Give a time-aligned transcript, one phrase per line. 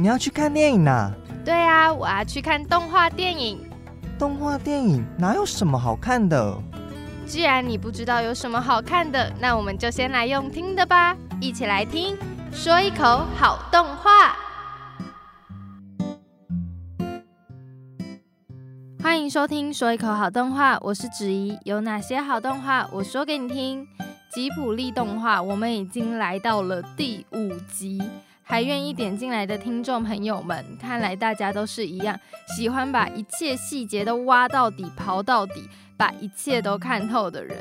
[0.00, 1.10] 你要去看电影呐？
[1.44, 3.68] 对啊，我要去看动画电影。
[4.16, 6.56] 动画电影哪有什么好看的？
[7.26, 12.16] 既然你不知道有什么好看的，那我们就先来用听的吧，一起来听，
[12.52, 14.36] 说一口好动画。
[19.02, 21.58] 欢迎收听《说一口好动画》，我是子怡。
[21.64, 23.84] 有哪些好动画，我说给你听。
[24.32, 28.00] 吉普力动画，我们已经来到了第五集。
[28.48, 32.18] 还愿意点进来的听众朋友们，看来大家都是一样，
[32.56, 35.68] 喜欢把一切细节都挖到底、刨到底，
[35.98, 37.54] 把一切都看透的人。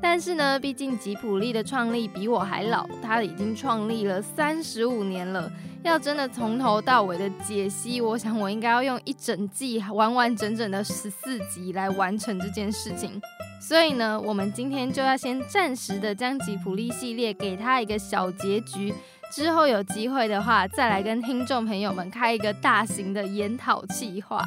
[0.00, 5.50] 但是呢，毕竟吉普力的创立比我还老，他已经创立了三十五年了。
[5.82, 13.20] 要真的从头到尾的解析，我想我应该要用一整季完完整整的十四集来完成这件事情。
[13.60, 18.92] 所以呢，我们今天就要先暂时的将吉普力系列给他一个小结局。
[19.30, 24.42] 之后有机会的话，再来跟听众朋友们开一个大型的研讨计划。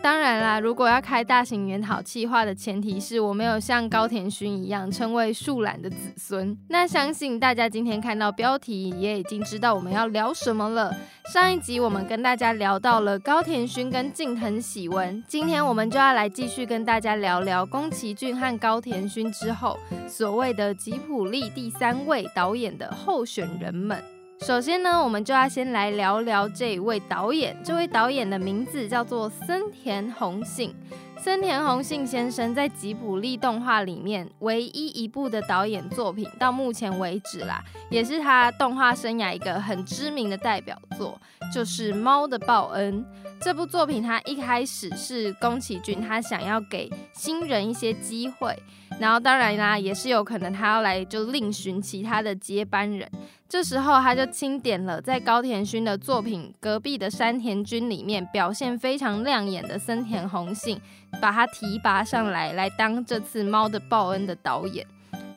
[0.00, 6.56] 当然啦，如果要开大型研讨计划的前提是我没有像高田勋一样称为树懒的子孙。
[6.68, 10.96] 那相信大家今天看到标题也已经知道我们要聊什么了。
[11.32, 24.17] 上一集我们跟大家聊到了高田勋跟近藤喜文，今天我们就要来继续跟大家聊聊宫崎骏和高田勋之后所谓的吉普力第三位导演的候选人们。
[24.42, 27.56] 首先呢，我们就要先来聊聊这一位导演。
[27.64, 30.74] 这位导演的名字叫做森田宏信。
[31.20, 41.20] 森田宏信先生在吉卜力动画里面唯一一部的导演作品，到目前为止啦，也是他动画生涯一个很知名的代表作，
[41.52, 43.04] 就是《猫的报恩》
[43.40, 44.00] 这部作品。
[44.00, 48.56] 他一开始是宫崎骏，他想要给新人一些机会，
[49.00, 53.08] 然后当然啦，也是有可能他要来就另寻其他的接班人。
[53.48, 60.78] 这时候他就清点了在高田勋的作品《隔壁的山田君》里面表现非常亮眼的森田宏信，
[61.20, 64.84] 把他提拔上来，来当这次《猫的报恩》的导演。《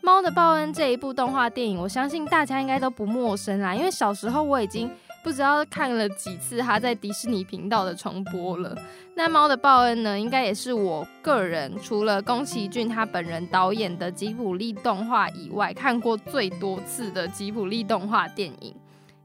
[0.01, 4.89] 猫的报恩》这一部动画电影，我相信大家应该都不陌生啦，因为小时候我已经。
[5.23, 8.75] 不知道看了几次它在迪士尼频道的重播了。
[9.13, 18.73] 那《猫的报恩》呢，应该也是我个人除了宫崎骏他本人导演的吉卜力动画以外，看过最多次的吉卜力动画电影。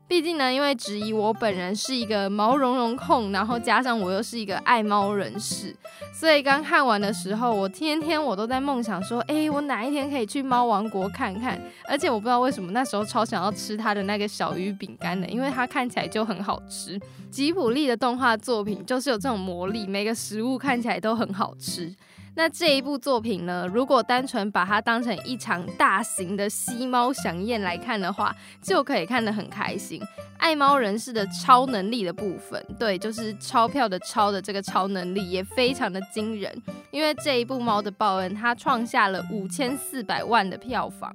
[0.09, 5.75] 毕竟呢，因为质疑我本人是一个毛茸茸控，然后加上我又是一个爱猫人士，
[6.15, 11.61] 所以刚看完的时候，我天天我都在梦想说，哎，我哪一天可以去猫王国看看。
[11.89, 17.00] 而且我不知道为什么那时候超想要吃它的那个小鱼饼干的，因为它看起来就很好吃。
[17.28, 21.93] 吉普力的动画作品就是有这种魔力，每个食物看起来都很好吃。
[22.39, 23.67] 那这一部作品呢？
[23.73, 30.03] 如果单纯把它当成一场大型的吸猫飨宴来看的话，就可以看得很开心。
[30.37, 36.55] 爱猫人士的超能力的部分，对，就是钞票的钞的这个超能力也非常的惊人。
[36.91, 41.11] 因为这一部《猫的报恩》，它创下了五千四百万的票房。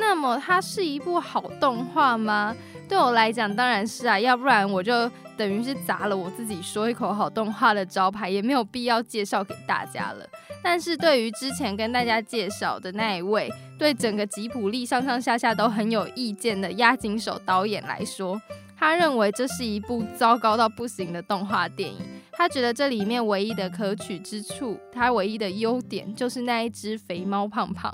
[0.00, 2.54] 那么它是一部好动画吗？
[2.88, 10.26] 对我来讲当然是啊，要不然我就等于是砸了我自己说一口好动画的招牌，也没有必要介绍给大家了。
[10.62, 18.40] 但是对于之前跟大家介绍的那一位对整个吉普力上上下下都很有意见的押井守导演来说，
[18.76, 21.98] 他认为这是一部糟糕到不行的动画电影。
[22.32, 27.92] 他觉得这里面唯一的可取之处，他唯一的优点就是那一只肥猫胖胖。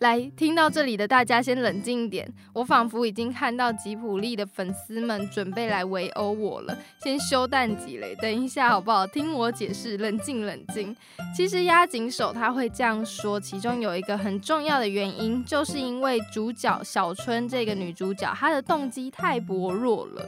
[0.00, 2.26] 来，听到这里的大家先冷静一点。
[2.54, 9.06] 我仿佛已经看到吉普力的粉丝们准备来围殴我了，先休淡几雷，等一下好不好？
[9.06, 10.96] 听我解释，冷静冷静。
[11.36, 20.26] 其实压紧手他会这样说，其中有一个很重要的原因，就是因为主角小春这个女主角，她的动机太薄弱了。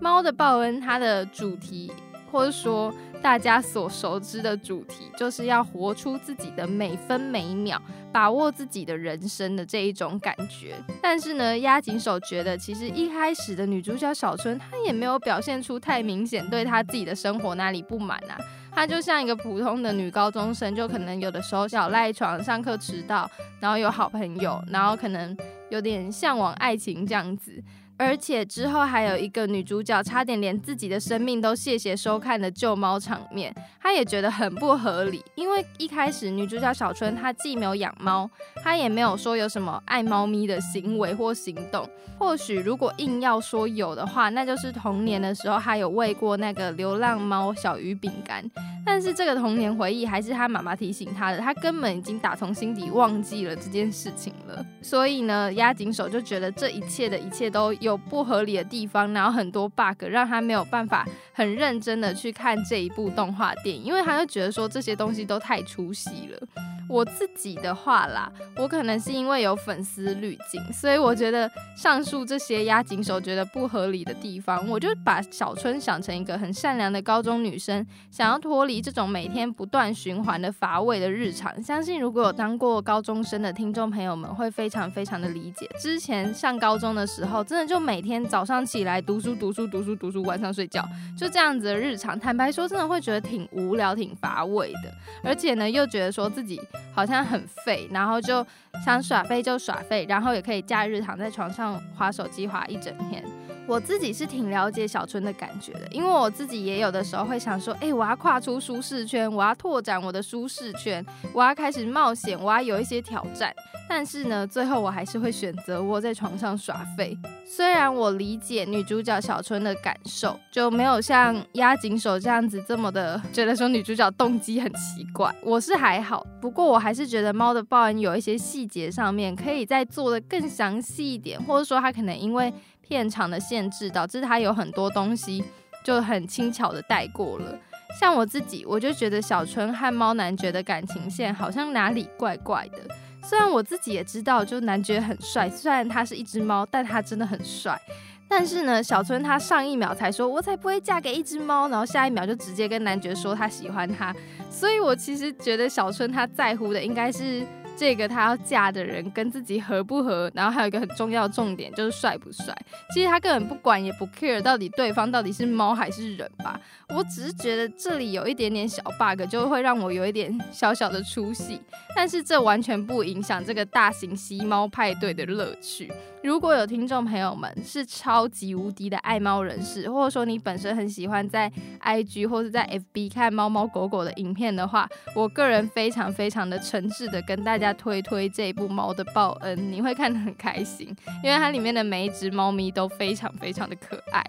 [0.00, 1.92] 猫的报恩，它的主题。
[2.32, 10.74] 或者说，大家所熟知的主题，就是要活出自己的每分每秒，把握自己的人生的这一种感觉。
[11.02, 18.38] 但是呢，押井守觉得，其实一开始的女主角小春，她也没有表现出太明显对她自己的生活哪里不满啊。
[18.72, 23.30] 她就像一个普通的女高中生，就可能有的时候小赖床、上课迟到，
[23.60, 25.36] 然后有好朋友，然后可能
[25.68, 27.62] 有点向往爱情这样子。
[28.00, 35.22] 而且之后还有一个女主角差点连自己的生命都谢谢收看的救猫场面，她也觉得很不合理。
[35.34, 38.28] 因为一开始女主角小春她既没有养猫，
[38.64, 41.86] 她也没有说有什么爱猫咪的行为或行动。
[42.18, 48.42] 或许如果硬要说有的话，那就是童年的时候她有喂过那个流浪猫小鱼饼干。
[48.84, 54.64] 但是这个童年回忆还是她妈妈提醒她的，她根本已经打从心底忘记了这件事情了。
[54.80, 57.89] 所以呢，押井守就觉得这一切的一切都有。
[57.90, 66.48] 有不合理的地方，然后很多 bug，让他没有办法很认真的去看这一部动画电影，因为他就觉得说这些东西都太出戏了。
[66.88, 81.62] 我自己的话啦，我可能是因为有粉丝滤镜，所以我觉得上述这些押井手觉得不合理的地方，我就把小春想成一个很善良的高中女生，想要脱离这种每天不断循环的乏味的日常。
[81.62, 85.70] 相信如果有当过高中生的听众朋友们会非常非常的理解。
[85.80, 90.86] 之前上高中的时候，真的就每天早上起来读书读书读书读书，晚上睡觉，
[91.16, 92.18] 就这样子的日常。
[92.18, 94.94] 坦白说，真的会觉得挺无聊、挺乏味的，
[95.24, 96.60] 而且呢，又觉得说自己。
[96.92, 98.44] 好像很废，然后就
[98.84, 103.24] 想耍废就耍废，然后也可以假日躺在床上划手机划一整天。
[103.70, 113.54] 我自己是挺了解小春的感觉的，因为我自己也有的时候会想说，哎，我要跨出舒适圈，我要拓展我的舒适圈，我要开始冒险，我要有一些挑战。
[113.88, 117.16] 但是呢，最后我还是会选择窝在床上耍废。
[117.44, 125.32] 虽然我理解女主角小春的感受，就没有像押井守这样子这么的觉得说女主角动机很奇怪。
[125.42, 132.52] 我是还好，不过我还是觉得猫的报恩有一些细节上面可以再做的更详细一点，或者说他可能因为
[132.90, 135.44] 片长的限制，导致他有很多东西
[135.84, 137.56] 就很轻巧的带过了。
[138.00, 142.78] 像我自己，我就觉得小春和猫男爵的感情线好像哪里怪怪的。
[143.22, 147.80] 虽然我自己也知道，就男爵很帅，虽然他是一只猫，但他真的很帅。
[148.28, 154.12] 但是呢，小春他上一秒才说我才不会嫁给一只猫，然后下一秒就直接跟男爵说他喜欢他。
[154.50, 157.46] 所以我其实觉得小春他在乎的应该是。
[157.80, 162.54] 这个她要嫁的人跟自己合不合，然后还有一个很重要的重点就是帅不帅。
[162.92, 166.60] 其实他根本不管也不 care 到底对方到底是猫还是人吧。
[166.90, 171.58] 我只是觉得这里有一点点小 bug，就会让我有一点小小的出戏。
[171.96, 175.90] 但是这完全不影响这个大型吸猫派对的乐趣。
[176.22, 181.50] 如果有听众朋友们是超级无敌的爱猫人士，或者说你本身很喜欢在
[181.82, 184.86] IG 或者在 FB 看猫猫狗狗的影片的话，
[185.16, 194.24] 我个人非常非常的诚挚的跟大家推推这部《猫的报恩》，你会看得很开心，因为它里面的每一只猫咪都非常非常的可爱。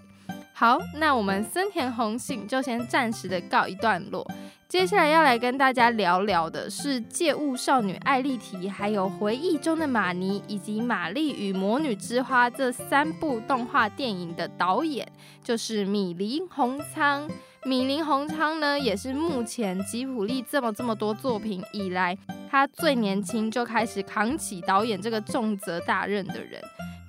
[0.54, 4.24] 好，那我们森田红杏就先暂时的告一段落。
[4.68, 15.06] 接下来要来跟大家聊聊的是《借物少女艾丽缇》，还有《回忆中的玛尼》以及《玛丽与魔女之花》这三部动画电影的导演，
[15.42, 17.28] 就是米林宏仓。
[17.64, 22.18] 米林宏昌呢，也是目前吉普力这么这么多作品以来，
[22.50, 26.60] 他最年轻就开始扛起导演这个重责大任的人。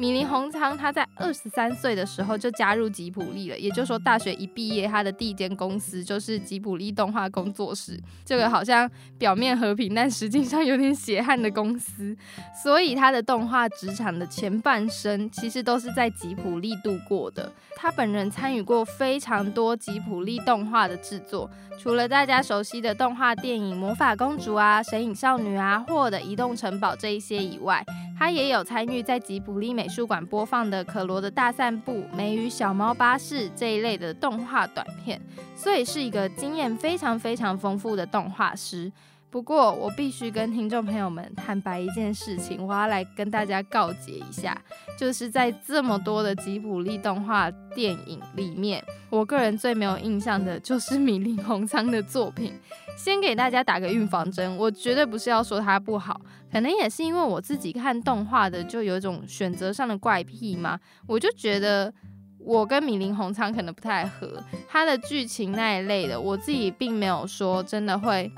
[0.04, 7.98] 米林宏仓他在二十三岁的时候就加入吉普力了，也就是说大学一毕业，他的第一间公司就是吉普力动画工作室。
[8.26, 12.14] 这个好像表面和平，但实际上有点血汗的公司。
[12.62, 17.50] 所以他的动画职场的前半生其实都是在吉普力度过的。
[17.78, 27.84] 他本人参与过非常多吉普力动画的制作，除了大家熟悉的动画电影《魔法公主》啊、《神隐少女》啊，或者《移动城堡》这一些以外，
[28.20, 35.22] 他也有参与在吉普力美书馆播放的《可罗的大散步》《美与小猫巴士》这一类的动画短片，
[35.56, 38.92] 所以是一个经验非常非常丰富的动画师。
[39.34, 44.56] 不过，我必须跟听众朋友们坦白一件事情，我要来跟大家告诫一下，
[44.96, 52.54] 就是在这么多的吉卜力动画电影里面，我个人最没有印象的就是 米林红仓的作品。
[52.96, 61.92] 先给大家打个预防针，我绝对不是要说它不好，可能也是因为我自己看动画的就有一种选择上的怪癖嘛，我就觉得
[62.38, 68.32] 我跟米林红仓可能不太合，他的剧情那一类的，我自己并没有说真的会。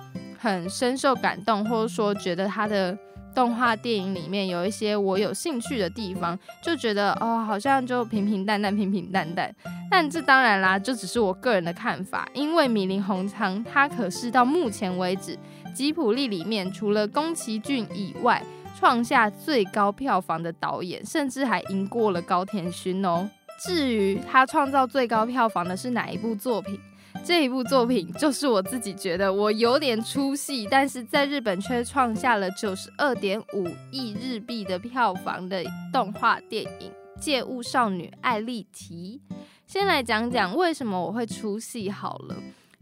[0.45, 2.95] 很深受感动，或者说觉得他的
[3.33, 9.53] 动画电影里面有一些我有兴趣的地方，就觉得哦，好像就平平淡淡，平平淡淡。
[9.89, 15.37] 但这当然啦，这只是我个人的看法，因为米林宏仓他可是到目前为止
[15.73, 18.41] 吉普力里面除了宫崎骏以外，
[18.79, 23.27] 创下最高票房的导演，甚至还赢过了高田勋哦。
[23.57, 26.79] 至于他创造最高票房的是哪一部作品？
[27.23, 39.19] 这一部作品就是我自己觉得我有点出戏，但是在日本却创下了九十二点五亿日币的票房的动画电影《借物少女艾丽缇》。
[39.65, 42.35] 先来讲讲为什么我会出戏好了，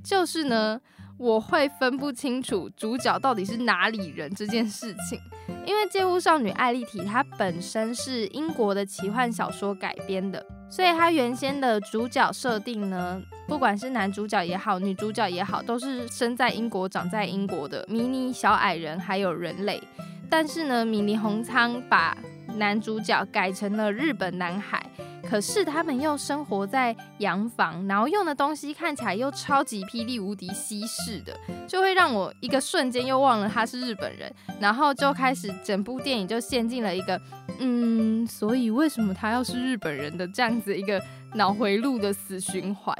[0.03, 0.81] 就是呢，
[1.17, 5.20] 我会分不清楚主角到底是哪里人这件事情。
[5.65, 19.82] 因为《借物少女艾丽缇》它本身是英国的奇幻小说改编的，所以它原先的主角设定呢，不管是男主角也好，女主角也好，都是生在英国、长在英国的迷你小矮人还有人类。
[20.29, 22.17] 但是呢，米尼红仓把
[22.55, 24.82] 男主角改成了日本男孩，
[25.33, 31.35] 可是他们又生活在洋房，然后用的东西看起来又超级霹雳无敌西式的，
[31.67, 37.19] 就会让我一个瞬间又忘了他是日本人，然后就开始整部电影就陷进了一个
[37.57, 41.01] 嗯，所以为什么他要是日本人的这样子一个
[41.33, 42.95] 脑回路的死循环。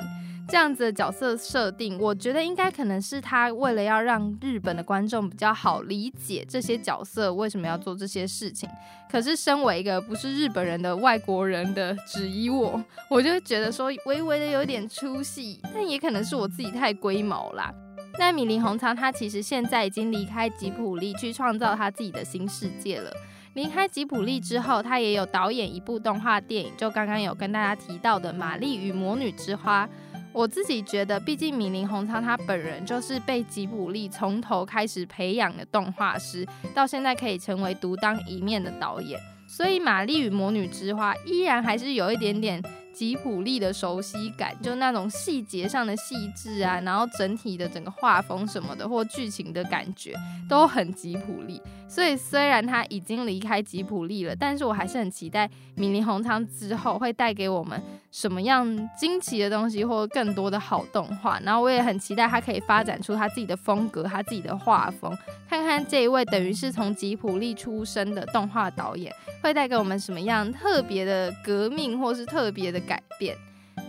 [0.48, 8.70] 这样子的角色设定，我觉得应该可能是他为了要让日本的观众比较好理解这些角色为什么要做这些事情。
[9.10, 17.74] 可是身为一个不是日本人的外国人的质疑我，我就觉得说微微的有点出戏，但也可能是我自己太龟毛啦。
[18.20, 23.12] 那米林红仓他其实现在已经离开吉普力去创造他自己的新世界了。
[23.54, 29.88] 离开吉普力之后，他也有导演一部动画电影，就刚刚有跟大家提到的《玛丽与魔女之花》。
[30.34, 42.62] 我自己觉得，毕竟米林红昌他本人就是被吉卜力从头开始培养的动画师，到现在可以成为独当一面的导演，所以《玛丽与魔女之花》依然还是有一点点
[42.94, 50.14] 吉普力的熟悉感，就那种细节上的细致啊，然后整体的整个画风什么的，或剧情的感觉
[50.48, 51.62] 都很吉普力。
[51.88, 57.80] 所以虽然他已经离开吉普力了，但是我还是很期待米林红仓之后会带给我们
[58.12, 58.66] 什么样
[58.98, 61.40] 惊奇的东西，或更多的好动画。
[61.42, 65.16] 然后我也很期待他可以发展出他自己的风格，他自己的画风，
[65.48, 73.38] 看看这一位等于是从吉普力出身的动画导演会带给我们什么样特别的革命，或是特别的改变。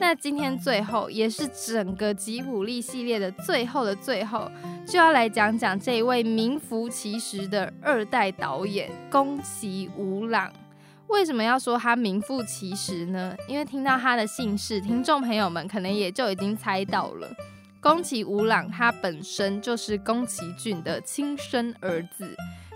[0.01, 4.51] 那今天最后也是整个吉普力系列的最后的最后，
[4.87, 10.51] 就要来讲讲这一位名副其实的二代导演宫崎吾朗。
[11.09, 13.37] 为什么要说他名副其实呢？
[13.47, 17.31] 因为听到他的姓氏，听众朋友们可能也就已经猜到了，
[17.79, 22.35] 宫崎吾朗他本身就是宫崎骏的亲生儿子。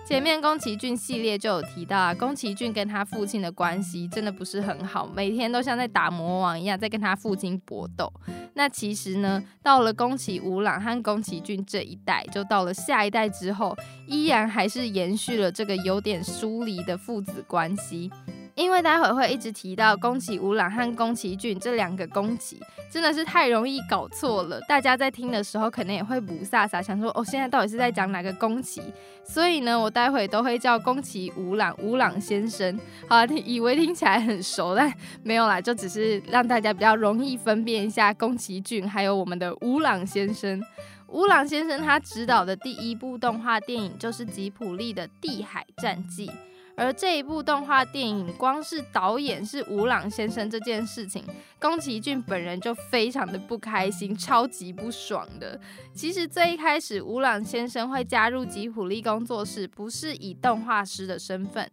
[0.09, 8.11] 前面宫崎骏系列就有提到啊，宫崎骏跟他父亲的关系真的不是很好，每天都像在打魔王一样，在跟他父亲搏斗。
[8.55, 18.11] 那其实呢，到了宫崎吾朗和宫崎骏这一代，就到了下一代之后，依然还是延续了这个有点疏离的父子关系。
[18.59, 22.61] 因为待会会一直提到宫崎吾朗和宫崎骏这两个宫崎，
[22.91, 24.61] 真的是太容易搞错了。
[24.63, 28.83] 大家在听的时候可能也会不飒飒，想说哦，现在到底是在讲哪个宫崎？
[29.23, 32.77] 所以呢，我待会都会叫宫崎吾朗，吾朗先生。
[33.07, 40.61] 好，以为听起来很熟，但没有啦，就只是让大家比较容易分辨一下宫崎骏还有我们的吾朗先生。
[41.07, 46.27] 吾朗先生他执导的第一部动画电影就是吉普力的《地海战记》。
[46.79, 51.25] 而这一部动画电影，光是导演是吴朗先生这件事情，
[51.61, 55.61] 宫崎骏本人就非常的不开心，超级不爽的。
[55.93, 61.69] 其实最一开始，吴朗先生会加入吉普力工作室，不是以动画师的身份。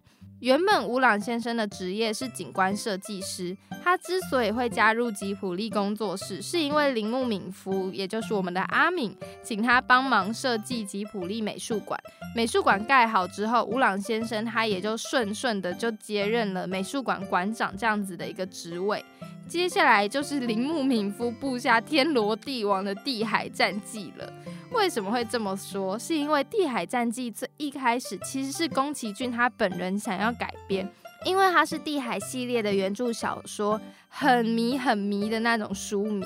[0.45, 11.99] 原本吴朗先生的职业是景观设计师，他之所以会加入吉普力工作室，是因为铃木敏夫，也就是我们的阿敏，请他帮忙设计吉普力美术馆。
[12.35, 19.03] 美术馆盖好之后，吴朗先生他也就顺顺的就接任了美术馆馆长这样子的一个职位。
[19.47, 24.31] 接下来就是铃木敏夫布下天罗地网的地海战记了。
[24.75, 25.97] 为什么会这么说？
[25.97, 30.87] 是因为《地海战记》最一开始其实是宫崎骏他本人想要改编，
[31.25, 33.79] 因为他是《地海》系列的原著小说
[34.17, 36.25] 很迷很迷的那种书迷。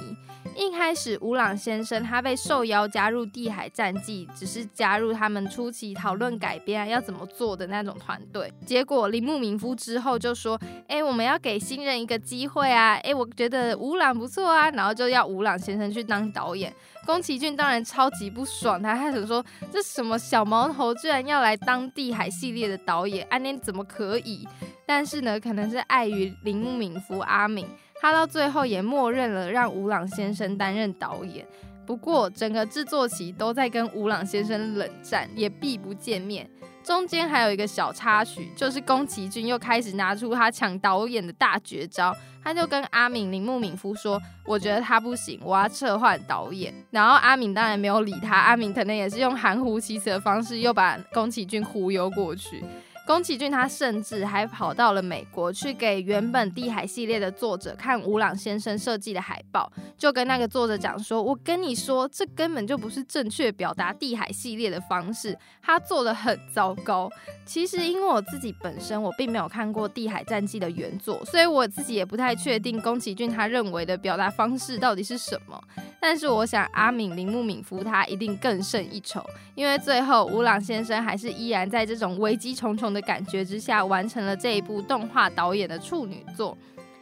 [0.56, 8.54] 一开始，吴朗先生他被受邀加入《地海战记》，只是加入他们初期讨论改编啊要怎么做的那种团队。
[8.64, 12.94] 结果铃木敏夫之后就说：“哎，我们要给新人一个机会啊！
[12.98, 16.72] 哎，我觉得吴朗不错啊，然后就要吴朗先生去当导演。”
[17.08, 19.44] 宫崎骏当然超级不爽，他开始说
[19.74, 24.48] ：“这什么小毛头居然要来当地海系列的导演，安妮怎么可以？”
[24.86, 27.66] 但是呢，可能是碍于铃木敏夫阿敏，
[28.02, 31.46] 他到最后也默认了让吴朗先生担任导演。
[31.86, 36.50] 不过整个制作期都在跟吴朗先生冷战，也避不见面。
[36.84, 52.64] 中间还有一个小插曲，就是宫崎骏又开始拿出他抢导演的大绝招，他就跟阿敏铃木敏夫说：“我觉得他不行，我要撤换导演。”然后阿敏当然没有理他，阿敏可能也是用含糊其辞的方式，又把宫崎骏忽悠过去。
[53.10, 67.10] 宫崎骏他甚至还跑到了美国去给原本地海系列的作者看吴朗先生设计的海报，就跟那个作者讲说：“我跟你说，这根本就不是正确表达地海系列的方式，他做的很糟糕。”
[67.48, 75.60] 其实因为我自己本身我并没有看过《地海战记》的原作，所以我自己也不太确定宫崎骏他认为的表达方式到底是什么。
[76.00, 79.26] 但是我想阿敏铃木敏夫他一定更胜一筹，
[79.56, 86.58] 因为最后吴朗先生还是依然在这种危机重重的感觉之下完成了这一部动画导演的处女作。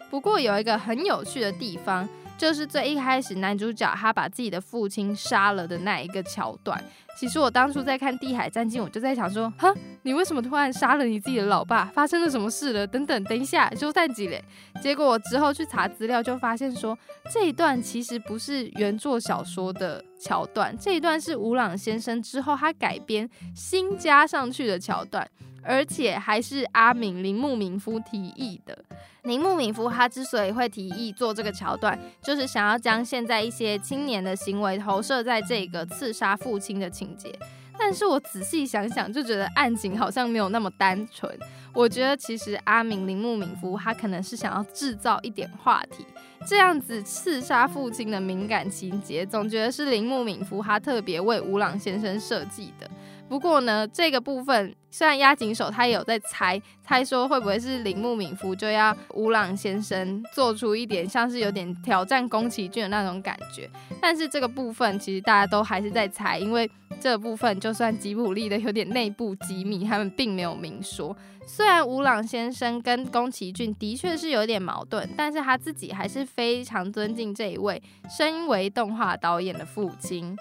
[0.10, 2.08] 不过有一个很有趣的地方。
[2.38, 6.80] 就是最一开始男主角他把自己的父亲杀了的那一个桥段。
[7.18, 9.74] 其实我当初在看《地海战记》，我就在想说，哈，
[10.04, 11.86] 你为什么突然杀了你自己的老爸？
[11.86, 12.86] 发生了什么事了？
[12.86, 14.40] 等等，等一下，休战几嘞？
[14.80, 16.96] 结果我之后去查资料，就发现说
[17.34, 25.28] 这一段其实不是原作小说的桥段，这一段是吴朗先生之后他改编新加上去的桥段。
[25.68, 28.86] 而且还是阿敏铃木敏夫提议的。
[29.24, 37.38] 铃木敏夫他之所以会提议做这个桥段，就是想要将现在一些青年的行为投射在这个刺杀父亲的情节。
[37.78, 41.38] 但是我仔细想想，就觉得案情好像没有那么单纯。
[41.74, 46.04] 我觉得其实阿敏铃木敏夫他可能是想要制造一点话题，
[46.48, 52.90] 这样子刺杀父亲的敏感情节，总觉得是铃木敏夫他特别为吴朗先生设计的。
[53.30, 63.70] 不过呢，这个部分虽然押井守他也有在猜猜说会不会是铃木敏夫就要吴朗先生做出一点像是有点挑战宫崎骏的那种感觉，
[64.02, 66.70] 但是这个部分其实大家都还是在猜，因为
[67.00, 71.16] 这部分就算吉卜力的有点内部机密，他们并没有明说。
[71.46, 80.36] 虽然吴朗先生跟宫崎骏的确是有点矛盾，但是他自己还是非常尊敬这一位身为动画导演的父亲。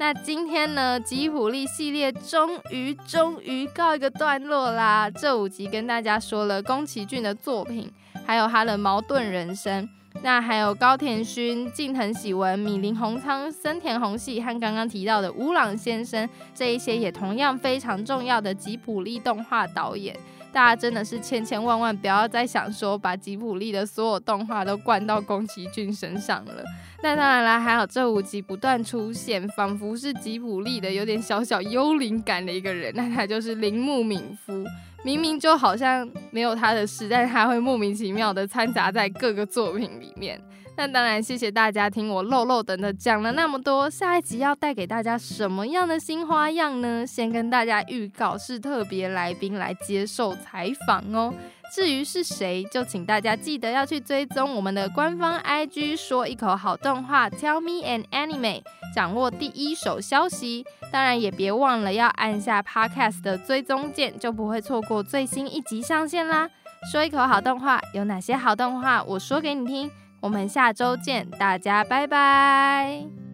[0.00, 5.10] 那今天呢，吉普力系列终于终于告一个段落啦！
[5.10, 7.90] 这五集跟大家说了宫崎骏的作品，
[8.24, 9.88] 还有他的矛盾人生。
[10.22, 20.16] 那还有高田勋、近藤喜文、米林宏仓、森田宏系和刚刚提到的乌朗先生，这一些也同样非常重要的吉普力动画导演。
[20.52, 26.64] 大家真的是千千万万不要再想说把吉普力的所有动画都灌到宫崎骏身上了。
[27.02, 34.64] 那当然啦，还有这五集不断出现，仿佛是吉普力的有点小小幽灵感的一个人，那他就是铃木敏夫。
[35.04, 40.40] 明明就好像没有他的事，但是他会莫名其妙的掺杂在各个作品里面。
[40.78, 43.90] 那当然，谢谢大家听我漏漏等的讲了那么多。
[43.90, 47.04] 下一集要带给大家什么样的新花样呢？
[47.04, 51.34] 先跟大家预告，是特别来宾来接受采访哦。
[51.74, 58.62] 至于是谁，就请大家记得要去追踪我们的官方 IG，说一口好动画，Tell me an anime，
[58.94, 60.64] 掌握第一手消息。
[60.92, 66.48] 当然也别忘了要按下 Podcast 的追踪键，就不会错过最新一集上线啦。
[66.92, 69.02] 说一口好动画，有哪些好动画？
[69.02, 69.90] 我说给你听。
[70.20, 73.27] 我们下周见，大家拜拜。